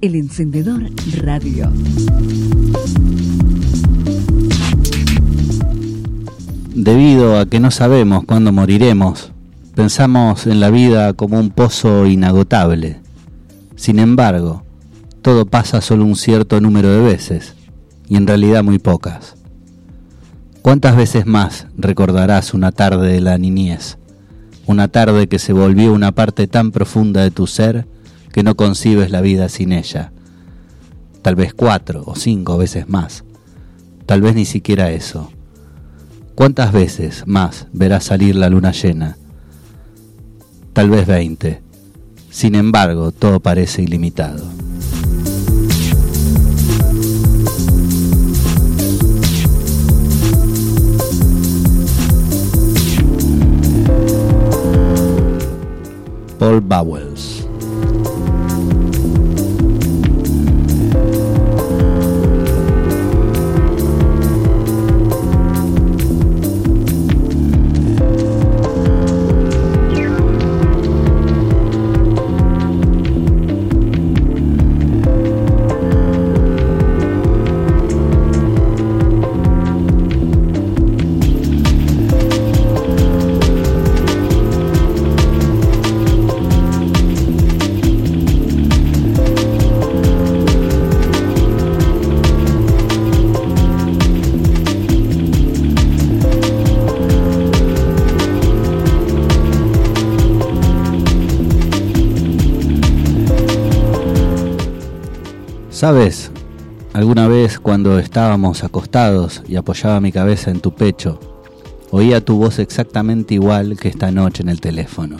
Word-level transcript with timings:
El 0.00 0.14
encendedor 0.14 0.92
radio. 1.16 1.72
Debido 6.72 7.36
a 7.36 7.46
que 7.46 7.58
no 7.58 7.72
sabemos 7.72 8.22
cuándo 8.24 8.52
moriremos, 8.52 9.32
pensamos 9.74 10.46
en 10.46 10.60
la 10.60 10.70
vida 10.70 11.14
como 11.14 11.40
un 11.40 11.50
pozo 11.50 12.06
inagotable. 12.06 13.00
Sin 13.74 13.98
embargo, 13.98 14.62
todo 15.20 15.46
pasa 15.46 15.80
solo 15.80 16.04
un 16.04 16.14
cierto 16.14 16.60
número 16.60 16.90
de 16.90 17.00
veces, 17.00 17.54
y 18.08 18.14
en 18.14 18.28
realidad 18.28 18.62
muy 18.62 18.78
pocas. 18.78 19.34
¿Cuántas 20.62 20.94
veces 20.94 21.26
más 21.26 21.66
recordarás 21.76 22.54
una 22.54 22.70
tarde 22.70 23.14
de 23.14 23.20
la 23.20 23.36
niñez? 23.36 23.98
Una 24.64 24.86
tarde 24.86 25.26
que 25.26 25.40
se 25.40 25.52
volvió 25.52 25.92
una 25.92 26.12
parte 26.12 26.46
tan 26.46 26.70
profunda 26.70 27.22
de 27.22 27.32
tu 27.32 27.48
ser 27.48 27.88
que 28.38 28.44
no 28.44 28.54
concibes 28.54 29.10
la 29.10 29.20
vida 29.20 29.48
sin 29.48 29.72
ella. 29.72 30.12
Tal 31.22 31.34
vez 31.34 31.52
cuatro 31.52 32.04
o 32.06 32.14
cinco 32.14 32.56
veces 32.56 32.88
más. 32.88 33.24
Tal 34.06 34.20
vez 34.20 34.36
ni 34.36 34.44
siquiera 34.44 34.92
eso. 34.92 35.32
¿Cuántas 36.36 36.70
veces 36.70 37.24
más 37.26 37.66
verás 37.72 38.04
salir 38.04 38.36
la 38.36 38.48
luna 38.48 38.70
llena? 38.70 39.16
Tal 40.72 40.88
vez 40.88 41.04
veinte. 41.04 41.62
Sin 42.30 42.54
embargo, 42.54 43.10
todo 43.10 43.40
parece 43.40 43.82
ilimitado. 43.82 44.44
Paul 56.38 56.60
Bowles 56.60 57.37
Sabes, 105.78 106.32
alguna 106.92 107.28
vez 107.28 107.60
cuando 107.60 108.00
estábamos 108.00 108.64
acostados 108.64 109.44
y 109.46 109.54
apoyaba 109.54 110.00
mi 110.00 110.10
cabeza 110.10 110.50
en 110.50 110.58
tu 110.58 110.74
pecho, 110.74 111.20
oía 111.92 112.24
tu 112.24 112.36
voz 112.36 112.58
exactamente 112.58 113.34
igual 113.34 113.78
que 113.78 113.86
esta 113.86 114.10
noche 114.10 114.42
en 114.42 114.48
el 114.48 114.60
teléfono. 114.60 115.18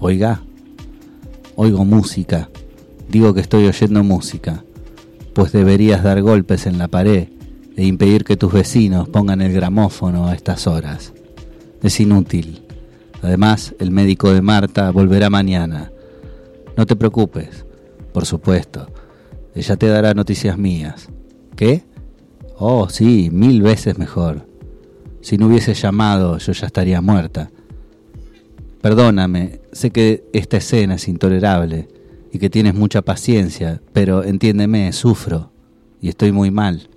Oiga, 0.00 0.42
oigo 1.54 1.84
música, 1.84 2.50
digo 3.08 3.34
que 3.34 3.40
estoy 3.40 3.66
oyendo 3.66 4.02
música, 4.02 4.64
pues 5.32 5.52
deberías 5.52 6.02
dar 6.02 6.20
golpes 6.22 6.66
en 6.66 6.76
la 6.76 6.88
pared 6.88 7.28
e 7.76 7.84
impedir 7.84 8.24
que 8.24 8.36
tus 8.36 8.52
vecinos 8.52 9.08
pongan 9.10 9.42
el 9.42 9.52
gramófono 9.52 10.26
a 10.26 10.34
estas 10.34 10.66
horas. 10.66 11.12
Es 11.84 12.00
inútil. 12.00 12.64
Además, 13.22 13.76
el 13.78 13.92
médico 13.92 14.32
de 14.32 14.42
Marta 14.42 14.90
volverá 14.90 15.30
mañana. 15.30 15.92
No 16.76 16.84
te 16.84 16.96
preocupes, 16.96 17.64
por 18.12 18.26
supuesto 18.26 18.91
ella 19.54 19.76
te 19.76 19.86
dará 19.86 20.14
noticias 20.14 20.56
mías. 20.58 21.08
¿Qué? 21.56 21.84
Oh, 22.58 22.88
sí, 22.88 23.28
mil 23.32 23.62
veces 23.62 23.98
mejor. 23.98 24.46
Si 25.20 25.36
no 25.36 25.46
hubiese 25.46 25.74
llamado, 25.74 26.38
yo 26.38 26.52
ya 26.52 26.66
estaría 26.66 27.00
muerta. 27.00 27.50
Perdóname, 28.80 29.60
sé 29.72 29.90
que 29.90 30.24
esta 30.32 30.56
escena 30.56 30.94
es 30.96 31.06
intolerable 31.06 31.88
y 32.32 32.38
que 32.38 32.50
tienes 32.50 32.74
mucha 32.74 33.02
paciencia, 33.02 33.80
pero 33.92 34.24
entiéndeme, 34.24 34.92
sufro 34.92 35.52
y 36.00 36.08
estoy 36.08 36.32
muy 36.32 36.50
mal. 36.50 36.88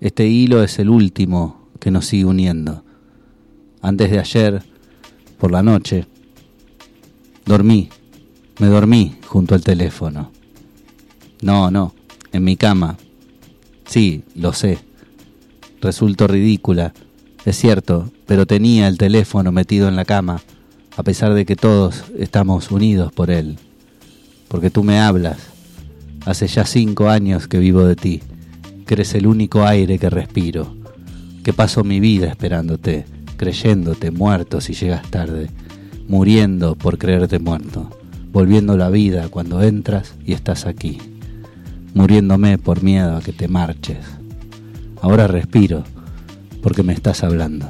Este 0.00 0.26
hilo 0.26 0.62
es 0.62 0.78
el 0.78 0.88
último 0.88 1.68
que 1.78 1.90
nos 1.90 2.06
sigue 2.06 2.24
uniendo. 2.24 2.84
Antes 3.82 4.10
de 4.10 4.18
ayer, 4.18 4.62
por 5.38 5.50
la 5.50 5.62
noche, 5.62 6.06
dormí, 7.44 7.90
me 8.58 8.68
dormí 8.68 9.16
junto 9.26 9.54
al 9.54 9.62
teléfono. 9.62 10.30
No, 11.42 11.72
no, 11.72 11.92
en 12.32 12.44
mi 12.44 12.56
cama. 12.56 12.96
Sí, 13.84 14.22
lo 14.36 14.52
sé. 14.52 14.78
Resultó 15.80 16.28
ridícula, 16.28 16.94
es 17.44 17.56
cierto, 17.56 18.12
pero 18.26 18.46
tenía 18.46 18.86
el 18.86 18.96
teléfono 18.96 19.50
metido 19.50 19.88
en 19.88 19.96
la 19.96 20.04
cama, 20.04 20.40
a 20.96 21.02
pesar 21.02 21.34
de 21.34 21.44
que 21.44 21.56
todos 21.56 22.04
estamos 22.16 22.70
unidos 22.70 23.12
por 23.12 23.32
él. 23.32 23.58
Porque 24.46 24.70
tú 24.70 24.84
me 24.84 25.00
hablas. 25.00 25.38
Hace 26.24 26.46
ya 26.46 26.64
cinco 26.64 27.08
años 27.08 27.48
que 27.48 27.58
vivo 27.58 27.84
de 27.84 27.96
ti, 27.96 28.22
que 28.86 28.94
eres 28.94 29.12
el 29.16 29.26
único 29.26 29.64
aire 29.64 29.98
que 29.98 30.10
respiro, 30.10 30.76
que 31.42 31.52
paso 31.52 31.82
mi 31.82 31.98
vida 31.98 32.28
esperándote, 32.28 33.04
creyéndote 33.36 34.12
muerto 34.12 34.60
si 34.60 34.74
llegas 34.74 35.10
tarde, 35.10 35.50
muriendo 36.06 36.76
por 36.76 36.98
creerte 36.98 37.40
muerto, 37.40 37.90
volviendo 38.30 38.76
la 38.76 38.90
vida 38.90 39.28
cuando 39.28 39.60
entras 39.60 40.14
y 40.24 40.34
estás 40.34 40.66
aquí 40.66 41.00
muriéndome 41.94 42.58
por 42.58 42.82
miedo 42.82 43.16
a 43.16 43.20
que 43.20 43.32
te 43.32 43.48
marches. 43.48 44.04
Ahora 45.00 45.26
respiro 45.26 45.84
porque 46.62 46.82
me 46.82 46.92
estás 46.92 47.24
hablando. 47.24 47.68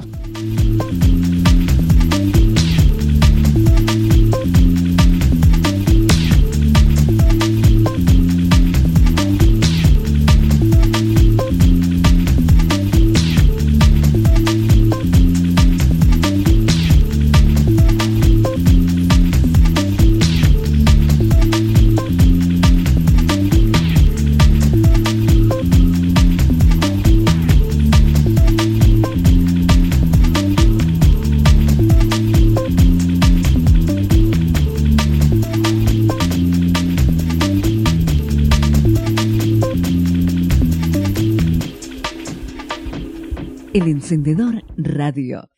El 43.75 43.88
encendedor 43.88 44.62
radio. 44.77 45.51